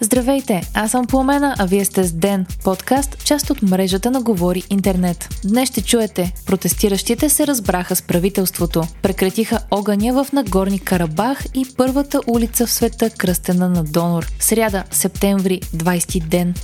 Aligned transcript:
Здравейте, 0.00 0.62
аз 0.74 0.90
съм 0.90 1.06
Пламена, 1.06 1.54
а 1.58 1.66
вие 1.66 1.84
сте 1.84 2.04
с 2.04 2.12
Ден, 2.12 2.46
подкаст, 2.64 3.24
част 3.24 3.50
от 3.50 3.62
мрежата 3.62 4.10
на 4.10 4.22
Говори 4.22 4.62
Интернет. 4.70 5.28
Днес 5.44 5.68
ще 5.68 5.82
чуете, 5.82 6.32
протестиращите 6.46 7.28
се 7.28 7.46
разбраха 7.46 7.96
с 7.96 8.02
правителството, 8.02 8.82
прекратиха 9.02 9.60
огъня 9.70 10.24
в 10.24 10.32
Нагорни 10.32 10.78
Карабах 10.78 11.44
и 11.54 11.66
първата 11.76 12.20
улица 12.26 12.66
в 12.66 12.70
света 12.70 13.10
кръстена 13.10 13.68
на 13.68 13.84
донор. 13.84 14.26
Сряда, 14.40 14.84
септември, 14.90 15.60
20 15.60 16.24
ден. 16.24 16.54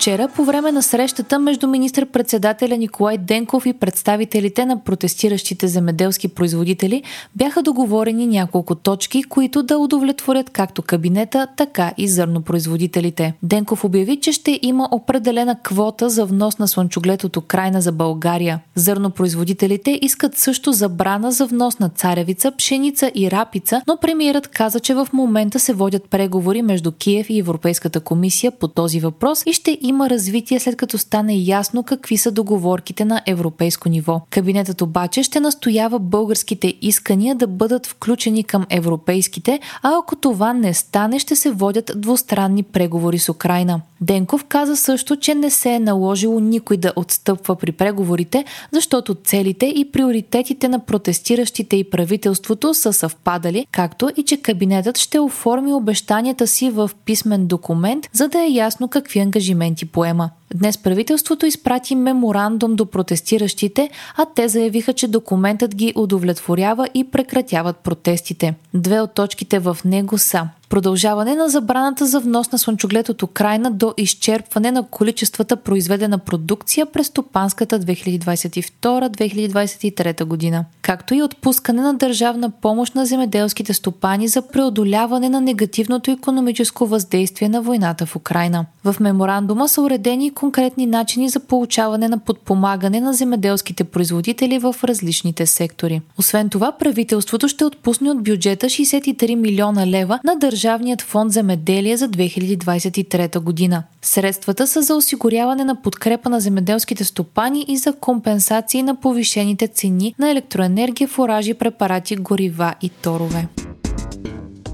Вчера, 0.00 0.28
по 0.28 0.44
време 0.44 0.72
на 0.72 0.82
срещата 0.82 1.38
между 1.38 1.68
министр-председателя 1.68 2.76
Николай 2.76 3.18
Денков 3.18 3.66
и 3.66 3.72
представителите 3.72 4.66
на 4.66 4.84
протестиращите 4.84 5.68
земеделски 5.68 6.28
производители, 6.28 7.02
бяха 7.36 7.62
договорени 7.62 8.26
няколко 8.26 8.74
точки, 8.74 9.22
които 9.22 9.62
да 9.62 9.78
удовлетворят 9.78 10.50
както 10.50 10.82
кабинета, 10.82 11.46
така 11.56 11.92
и 11.96 12.08
зърнопроизводителите. 12.08 13.34
Денков 13.42 13.84
обяви, 13.84 14.20
че 14.20 14.32
ще 14.32 14.58
има 14.62 14.88
определена 14.90 15.56
квота 15.62 16.10
за 16.10 16.24
внос 16.24 16.58
на 16.58 16.68
слънчоглед 16.68 17.24
от 17.24 17.36
Украина 17.36 17.80
за 17.80 17.92
България. 17.92 18.60
Зърнопроизводителите 18.74 19.98
искат 20.02 20.36
също 20.36 20.72
забрана 20.72 21.32
за 21.32 21.46
внос 21.46 21.78
на 21.78 21.88
царевица, 21.88 22.52
пшеница 22.56 23.10
и 23.14 23.30
рапица, 23.30 23.82
но 23.86 23.96
премиерът 23.96 24.48
каза, 24.48 24.80
че 24.80 24.94
в 24.94 25.08
момента 25.12 25.58
се 25.58 25.72
водят 25.72 26.04
преговори 26.04 26.62
между 26.62 26.92
Киев 26.92 27.30
и 27.30 27.38
Европейската 27.38 28.00
комисия 28.00 28.50
по 28.50 28.68
този 28.68 29.00
въпрос 29.00 29.42
и 29.46 29.52
ще 29.52 29.78
има 29.80 29.89
развитие 29.98 30.60
след 30.60 30.76
като 30.76 30.98
стане 30.98 31.34
ясно 31.34 31.82
какви 31.82 32.16
са 32.16 32.30
договорките 32.30 33.04
на 33.04 33.22
европейско 33.26 33.88
ниво. 33.88 34.20
Кабинетът 34.30 34.82
обаче 34.82 35.22
ще 35.22 35.40
настоява 35.40 35.98
българските 35.98 36.74
искания 36.82 37.34
да 37.34 37.46
бъдат 37.46 37.86
включени 37.86 38.44
към 38.44 38.66
европейските, 38.70 39.60
а 39.82 39.92
ако 39.98 40.16
това 40.16 40.52
не 40.52 40.74
стане, 40.74 41.18
ще 41.18 41.36
се 41.36 41.50
водят 41.50 41.92
двустранни 41.96 42.62
преговори 42.62 43.18
с 43.18 43.28
Украина. 43.28 43.80
Денков 44.00 44.44
каза 44.44 44.76
също, 44.76 45.16
че 45.16 45.34
не 45.34 45.50
се 45.50 45.70
е 45.70 45.80
наложило 45.80 46.40
никой 46.40 46.76
да 46.76 46.92
отстъпва 46.96 47.56
при 47.56 47.72
преговорите, 47.72 48.44
защото 48.72 49.14
целите 49.14 49.66
и 49.66 49.92
приоритетите 49.92 50.68
на 50.68 50.78
протестиращите 50.78 51.76
и 51.76 51.90
правителството 51.90 52.74
са 52.74 52.92
съвпадали, 52.92 53.66
както 53.72 54.10
и 54.16 54.22
че 54.22 54.36
кабинетът 54.36 54.98
ще 54.98 55.18
оформи 55.18 55.72
обещанията 55.72 56.46
си 56.46 56.70
в 56.70 56.90
писмен 57.04 57.46
документ, 57.46 58.08
за 58.12 58.28
да 58.28 58.38
е 58.38 58.48
ясно 58.50 58.88
какви 58.88 59.20
ангажименти 59.20 59.79
Tipo, 59.80 59.92
poema 60.00 60.36
Днес 60.54 60.78
правителството 60.78 61.46
изпрати 61.46 61.94
меморандум 61.94 62.76
до 62.76 62.86
протестиращите, 62.86 63.90
а 64.16 64.26
те 64.34 64.48
заявиха, 64.48 64.92
че 64.92 65.08
документът 65.08 65.74
ги 65.74 65.92
удовлетворява 65.96 66.88
и 66.94 67.04
прекратяват 67.04 67.76
протестите. 67.76 68.54
Две 68.74 69.00
от 69.00 69.14
точките 69.14 69.58
в 69.58 69.78
него 69.84 70.18
са 70.18 70.48
Продължаване 70.70 71.34
на 71.34 71.48
забраната 71.48 72.06
за 72.06 72.20
внос 72.20 72.52
на 72.52 72.58
слънчоглед 72.58 73.08
от 73.08 73.22
Украина 73.22 73.70
до 73.70 73.94
изчерпване 73.96 74.70
на 74.70 74.82
количествата 74.82 75.56
произведена 75.56 76.18
продукция 76.18 76.86
през 76.86 77.06
стопанската 77.06 77.80
2022-2023 77.80 80.24
година, 80.24 80.64
както 80.82 81.14
и 81.14 81.22
отпускане 81.22 81.82
на 81.82 81.94
държавна 81.94 82.50
помощ 82.50 82.94
на 82.94 83.06
земеделските 83.06 83.74
стопани 83.74 84.28
за 84.28 84.42
преодоляване 84.42 85.28
на 85.28 85.40
негативното 85.40 86.10
економическо 86.10 86.86
въздействие 86.86 87.48
на 87.48 87.62
войната 87.62 88.06
в 88.06 88.16
Украина. 88.16 88.66
В 88.84 88.96
меморандума 89.00 89.68
са 89.68 89.82
уредени 89.82 90.30
конкретни 90.40 90.86
начини 90.86 91.28
за 91.28 91.40
получаване 91.40 92.08
на 92.08 92.18
подпомагане 92.18 93.00
на 93.00 93.12
земеделските 93.12 93.84
производители 93.84 94.58
в 94.58 94.74
различните 94.84 95.46
сектори. 95.46 96.00
Освен 96.18 96.48
това, 96.48 96.72
правителството 96.72 97.48
ще 97.48 97.64
отпусне 97.64 98.10
от 98.10 98.22
бюджета 98.22 98.66
63 98.66 99.34
милиона 99.34 99.86
лева 99.86 100.20
на 100.24 100.36
Държавният 100.36 101.02
фонд 101.02 101.32
за 101.32 101.42
меделие 101.42 101.96
за 101.96 102.08
2023 102.08 103.38
година. 103.38 103.82
Средствата 104.02 104.66
са 104.66 104.82
за 104.82 104.94
осигуряване 104.94 105.64
на 105.64 105.82
подкрепа 105.82 106.28
на 106.30 106.40
земеделските 106.40 107.04
стопани 107.04 107.64
и 107.68 107.76
за 107.76 107.92
компенсации 107.92 108.82
на 108.82 108.94
повишените 108.94 109.68
цени 109.68 110.14
на 110.18 110.30
електроенергия, 110.30 111.08
фуражи, 111.08 111.54
препарати, 111.54 112.16
горива 112.16 112.74
и 112.82 112.88
торове. 112.88 113.46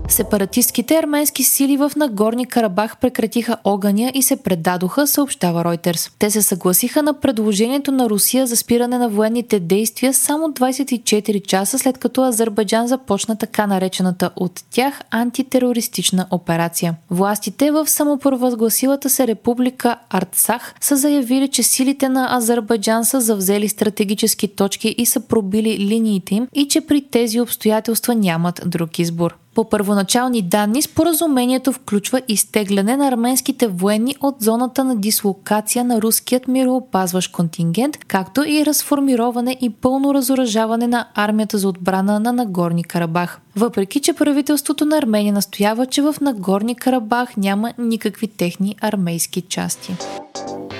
Сепаратистските 0.09 0.99
арменски 0.99 1.43
сили 1.43 1.77
в 1.77 1.93
Нагорни 1.97 2.47
Карабах 2.47 2.97
прекратиха 2.97 3.56
огъня 3.65 4.12
и 4.15 4.22
се 4.22 4.37
предадоха, 4.37 5.06
съобщава 5.06 5.65
Ройтерс. 5.65 6.11
Те 6.19 6.31
се 6.31 6.43
съгласиха 6.43 7.03
на 7.03 7.21
предложението 7.21 7.93
на 7.93 8.11
Русия 8.11 8.47
за 8.47 8.56
спиране 8.56 8.99
на 8.99 9.09
военните 9.09 9.61
действия 9.61 10.15
само 10.15 10.47
24 10.47 11.43
часа 11.43 11.78
след 11.78 11.99
като 11.99 12.22
Азербайджан 12.22 12.89
започна 12.89 13.37
така 13.37 13.66
наречената 13.66 14.31
от 14.37 14.65
тях 14.71 15.00
антитерористична 15.11 16.27
операция. 16.31 16.95
Властите 17.11 17.71
в 17.71 17.89
самопровъзгласилата 17.89 19.11
се 19.11 19.27
република 19.27 19.97
Арцах 20.11 20.75
са 20.81 20.97
заявили, 20.97 21.49
че 21.49 21.62
силите 21.62 22.09
на 22.09 22.37
Азербайджан 22.37 23.05
са 23.05 23.21
завзели 23.21 23.69
стратегически 23.69 24.49
точки 24.49 24.95
и 24.99 25.06
са 25.06 25.21
пробили 25.21 25.78
линиите 25.78 26.34
им 26.34 26.49
и 26.55 26.69
че 26.69 26.81
при 26.81 27.03
тези 27.11 27.41
обстоятелства 27.41 28.15
нямат 28.15 28.61
друг 28.66 28.99
избор. 28.99 29.46
По 29.56 29.69
първоначални 29.69 30.43
данни, 30.43 30.83
споразумението 30.83 31.72
включва 31.72 32.21
изтегляне 32.28 32.97
на 32.97 33.09
арменските 33.09 33.69
военни 33.69 34.15
от 34.21 34.37
зоната 34.41 34.84
на 34.84 34.97
дислокация 34.97 35.84
на 35.84 36.03
руският 36.03 36.49
мироопазващ 36.49 37.33
контингент, 37.33 37.97
както 37.97 38.45
и 38.45 38.66
разформироване 38.66 39.56
и 39.61 39.71
пълно 39.71 40.15
разоръжаване 40.15 40.87
на 40.87 41.09
армията 41.15 41.59
за 41.59 41.69
отбрана 41.69 42.21
на 42.21 42.33
Нагорни 42.33 42.84
Карабах. 42.84 43.41
Въпреки, 43.56 44.00
че 44.00 44.12
правителството 44.12 44.84
на 44.84 44.99
Армения 44.99 45.33
настоява, 45.33 45.87
че 45.87 46.03
в 46.03 46.15
Нагорни 46.21 46.75
Карабах 46.75 47.37
няма 47.37 47.72
никакви 47.78 48.28
техни 48.28 48.77
армейски 48.81 49.41
части. 49.43 49.97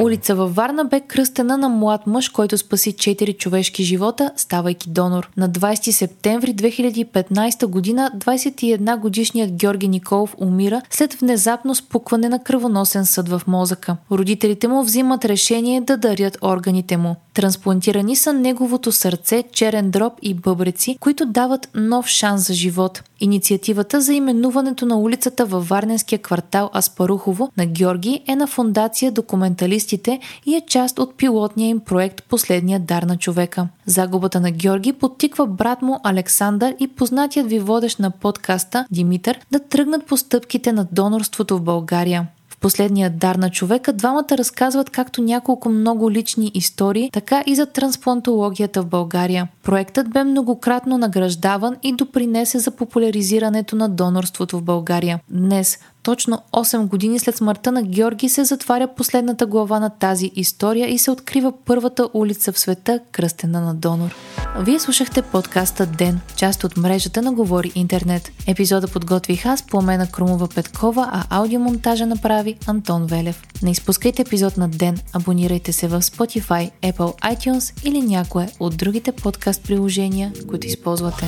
Улица 0.01 0.35
във 0.35 0.55
Варна 0.55 0.85
бе 0.85 1.01
кръстена 1.01 1.57
на 1.57 1.69
млад 1.69 2.07
мъж, 2.07 2.29
който 2.29 2.59
спаси 2.59 2.95
4 2.95 3.37
човешки 3.37 3.85
живота, 3.85 4.31
ставайки 4.37 4.91
донор. 4.91 5.31
На 5.37 5.51
20 5.51 5.91
септември 5.91 6.55
2015 6.55 7.67
година 7.67 8.11
21 8.17 9.01
годишният 9.01 9.53
Георги 9.53 9.89
Николов 9.89 10.35
умира 10.39 10.83
след 10.91 11.15
внезапно 11.15 11.75
спукване 11.75 12.29
на 12.29 12.43
кръвоносен 12.43 13.07
съд 13.07 13.29
в 13.29 13.43
мозъка. 13.47 13.97
Родителите 14.11 14.69
му 14.69 14.83
взимат 14.83 15.25
решение 15.25 15.81
да 15.81 15.97
дарят 15.97 16.39
органите 16.43 16.97
му. 16.97 17.17
Трансплантирани 17.37 18.17
са 18.17 18.33
неговото 18.33 18.93
сърце, 18.93 19.45
черен 19.53 19.91
дроб 19.91 20.13
и 20.23 20.35
бъбреци, 20.35 20.97
които 21.01 21.27
дават 21.27 21.69
нов 21.75 22.07
шанс 22.07 22.47
за 22.47 22.55
живот. 22.55 23.03
Инициативата 23.21 24.01
за 24.01 24.15
именуването 24.15 24.87
на 24.87 24.99
улицата 24.99 25.47
във 25.47 25.69
Варненския 25.69 26.19
квартал 26.19 26.71
Аспарухово 26.77 27.51
на 27.57 27.67
Георги 27.67 28.23
е 28.27 28.37
на 28.37 28.47
фундация 28.47 29.13
Документалистите 29.13 30.21
и 30.47 30.55
е 30.55 30.61
част 30.67 30.99
от 30.99 31.15
пилотния 31.15 31.69
им 31.69 31.81
проект 31.81 32.23
Последния 32.23 32.81
дар 32.81 33.03
на 33.03 33.17
човека. 33.17 33.69
Загубата 33.87 34.41
на 34.41 34.51
Георги 34.51 34.93
подтиква 34.93 35.47
брат 35.47 35.83
му 35.83 36.01
Александър 36.05 36.75
и 36.81 36.89
познатият 36.89 37.49
ви 37.49 37.59
водещ 37.59 37.99
на 37.99 38.11
подкаста 38.11 38.87
Димитър 38.91 39.41
да 39.51 39.61
тръгнат 39.61 40.07
по 40.07 40.17
стъпките 40.17 40.73
на 40.73 40.87
донорството 40.93 41.59
в 41.59 41.63
България 41.63 42.27
последния 42.61 43.11
дар 43.11 43.35
на 43.35 43.51
човека, 43.51 43.93
двамата 43.93 44.27
разказват 44.33 44.91
както 44.91 45.23
няколко 45.23 45.69
много 45.69 46.11
лични 46.11 46.51
истории, 46.55 47.11
така 47.13 47.43
и 47.47 47.55
за 47.55 47.67
трансплантологията 47.67 48.83
в 48.83 48.87
България. 48.87 49.49
Проектът 49.63 50.09
бе 50.09 50.25
многократно 50.25 50.99
награждаван 50.99 51.77
и 51.83 51.93
допринесе 51.93 52.59
за 52.59 52.71
популяризирането 52.71 53.77
на 53.77 53.89
донорството 53.89 54.59
в 54.59 54.63
България. 54.63 55.21
Днес 55.31 55.79
точно 56.07 56.43
8 56.53 56.87
години 56.87 57.19
след 57.19 57.37
смъртта 57.37 57.73
на 57.73 57.83
Георги 57.83 58.29
се 58.29 58.45
затваря 58.45 58.89
последната 58.97 59.47
глава 59.47 59.81
на 59.81 59.91
тази 59.91 60.31
история 60.37 60.89
и 60.89 60.99
се 60.99 61.11
открива 61.11 61.53
първата 61.65 62.09
улица 62.15 62.53
в 62.53 62.59
света, 62.59 63.01
кръстена 63.13 63.61
на 63.61 63.75
донор. 63.75 64.15
Вие 64.59 64.81
слушахте 64.81 65.23
подкаста 65.23 65.87
Ден, 65.87 66.21
част 66.37 66.65
от 66.65 66.77
мрежата 66.77 67.23
на 67.23 67.33
Говори 67.33 67.73
Интернет. 67.75 68.31
Епизода 68.47 68.89
подготвих 68.89 69.47
аз, 69.47 69.67
Пламена 69.67 70.11
Крумова 70.11 70.49
Петкова, 70.49 71.09
а 71.13 71.25
аудиомонтажа 71.31 72.07
направи 72.07 72.57
Антон 72.67 73.07
Велев. 73.07 73.43
Не 73.63 73.71
изпускайте 73.71 74.23
епизод 74.23 74.57
на 74.57 74.69
Ден, 74.69 74.99
абонирайте 75.13 75.73
се 75.73 75.89
в 75.89 76.03
Spotify, 76.03 76.71
Apple 76.83 77.37
iTunes 77.37 77.87
или 77.89 78.03
някое 78.03 78.49
от 78.61 78.77
другите 78.77 79.13
подкаст 79.13 79.63
приложения, 79.63 80.33
които 80.49 80.67
използвате. 80.67 81.27